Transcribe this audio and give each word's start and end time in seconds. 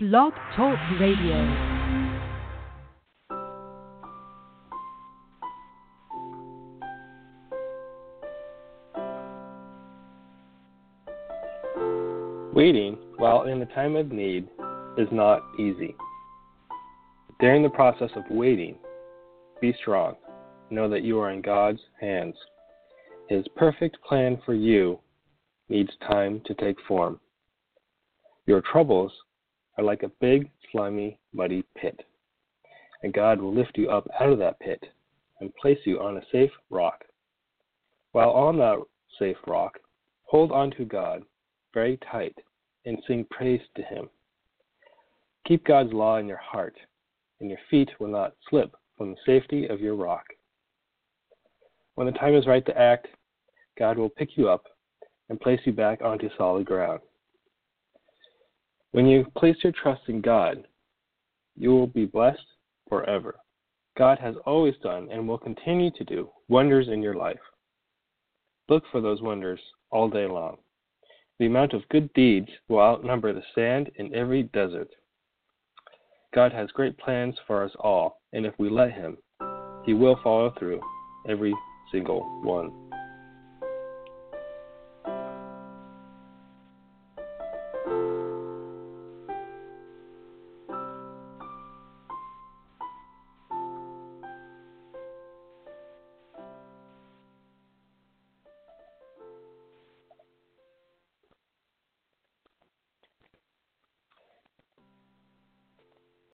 Blog 0.00 0.32
Talk 0.54 0.78
Radio. 1.00 1.34
Waiting 12.54 12.96
while 13.16 13.42
in 13.48 13.58
the 13.58 13.66
time 13.74 13.96
of 13.96 14.12
need 14.12 14.46
is 14.96 15.08
not 15.10 15.42
easy. 15.58 15.96
During 17.40 17.64
the 17.64 17.68
process 17.68 18.10
of 18.14 18.22
waiting, 18.30 18.76
be 19.60 19.74
strong. 19.80 20.14
Know 20.70 20.88
that 20.88 21.02
you 21.02 21.18
are 21.18 21.32
in 21.32 21.42
God's 21.42 21.80
hands. 22.00 22.36
His 23.28 23.44
perfect 23.56 23.98
plan 24.08 24.40
for 24.46 24.54
you 24.54 25.00
needs 25.68 25.90
time 26.06 26.40
to 26.46 26.54
take 26.54 26.76
form. 26.86 27.18
Your 28.46 28.60
troubles 28.60 29.10
are 29.78 29.84
like 29.84 30.02
a 30.02 30.10
big, 30.20 30.50
slimy, 30.70 31.18
muddy 31.32 31.64
pit. 31.76 32.00
And 33.02 33.14
God 33.14 33.40
will 33.40 33.54
lift 33.54 33.78
you 33.78 33.88
up 33.88 34.08
out 34.20 34.30
of 34.30 34.38
that 34.40 34.58
pit 34.60 34.82
and 35.40 35.54
place 35.54 35.78
you 35.84 36.00
on 36.00 36.16
a 36.16 36.22
safe 36.32 36.50
rock. 36.68 37.04
While 38.12 38.30
on 38.30 38.58
that 38.58 38.78
safe 39.18 39.36
rock, 39.46 39.78
hold 40.24 40.50
on 40.50 40.72
to 40.72 40.84
God 40.84 41.22
very 41.72 41.98
tight 42.10 42.36
and 42.84 42.98
sing 43.06 43.24
praise 43.30 43.60
to 43.76 43.82
Him. 43.82 44.08
Keep 45.46 45.64
God's 45.64 45.92
law 45.92 46.16
in 46.16 46.26
your 46.26 46.38
heart, 46.38 46.76
and 47.40 47.48
your 47.48 47.58
feet 47.70 47.88
will 48.00 48.08
not 48.08 48.34
slip 48.50 48.74
from 48.96 49.10
the 49.10 49.16
safety 49.24 49.66
of 49.68 49.80
your 49.80 49.94
rock. 49.94 50.24
When 51.94 52.06
the 52.06 52.18
time 52.18 52.34
is 52.34 52.46
right 52.46 52.64
to 52.66 52.78
act, 52.78 53.06
God 53.78 53.96
will 53.96 54.08
pick 54.08 54.36
you 54.36 54.48
up 54.48 54.64
and 55.28 55.40
place 55.40 55.60
you 55.64 55.72
back 55.72 56.02
onto 56.02 56.28
solid 56.36 56.66
ground. 56.66 57.00
When 58.92 59.06
you 59.06 59.26
place 59.36 59.56
your 59.62 59.72
trust 59.72 60.02
in 60.08 60.20
God, 60.20 60.66
you 61.56 61.70
will 61.70 61.86
be 61.86 62.06
blessed 62.06 62.38
forever. 62.88 63.36
God 63.98 64.18
has 64.18 64.34
always 64.46 64.74
done 64.82 65.08
and 65.10 65.26
will 65.26 65.38
continue 65.38 65.90
to 65.90 66.04
do 66.04 66.30
wonders 66.48 66.88
in 66.88 67.02
your 67.02 67.14
life. 67.14 67.40
Look 68.68 68.84
for 68.90 69.00
those 69.00 69.20
wonders 69.20 69.60
all 69.90 70.08
day 70.08 70.26
long. 70.26 70.58
The 71.38 71.46
amount 71.46 71.72
of 71.72 71.88
good 71.88 72.12
deeds 72.14 72.48
will 72.68 72.80
outnumber 72.80 73.32
the 73.32 73.42
sand 73.54 73.90
in 73.96 74.14
every 74.14 74.44
desert. 74.44 74.88
God 76.34 76.52
has 76.52 76.70
great 76.72 76.96
plans 76.98 77.36
for 77.46 77.64
us 77.64 77.72
all, 77.80 78.20
and 78.32 78.44
if 78.44 78.54
we 78.58 78.68
let 78.68 78.92
Him, 78.92 79.18
He 79.84 79.94
will 79.94 80.18
follow 80.22 80.52
through 80.58 80.80
every 81.28 81.54
single 81.90 82.22
one. 82.42 82.87